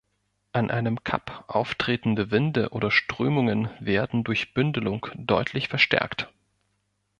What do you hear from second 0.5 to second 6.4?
An einem Kap auftreffende Winde oder Strömungen werden durch Bündelung deutlich verstärkt.